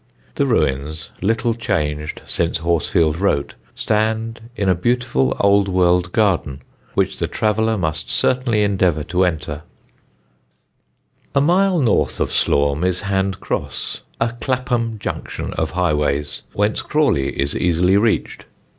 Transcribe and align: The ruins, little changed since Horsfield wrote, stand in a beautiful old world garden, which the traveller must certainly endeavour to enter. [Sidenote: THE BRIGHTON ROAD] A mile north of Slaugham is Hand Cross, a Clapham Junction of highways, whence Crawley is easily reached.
The 0.33 0.47
ruins, 0.47 1.11
little 1.21 1.53
changed 1.53 2.23
since 2.25 2.57
Horsfield 2.57 3.19
wrote, 3.19 3.53
stand 3.75 4.41
in 4.55 4.67
a 4.67 4.73
beautiful 4.73 5.37
old 5.39 5.67
world 5.69 6.11
garden, 6.11 6.63
which 6.95 7.19
the 7.19 7.27
traveller 7.27 7.77
must 7.77 8.09
certainly 8.09 8.63
endeavour 8.63 9.03
to 9.03 9.23
enter. 9.23 9.61
[Sidenote: 9.61 9.61
THE 9.93 11.31
BRIGHTON 11.33 11.33
ROAD] 11.35 11.35
A 11.35 11.41
mile 11.45 11.79
north 11.81 12.19
of 12.19 12.31
Slaugham 12.31 12.83
is 12.83 13.01
Hand 13.01 13.39
Cross, 13.41 14.01
a 14.19 14.33
Clapham 14.41 14.97
Junction 14.97 15.53
of 15.53 15.69
highways, 15.69 16.41
whence 16.53 16.81
Crawley 16.81 17.39
is 17.39 17.55
easily 17.55 17.95
reached. 17.95 18.45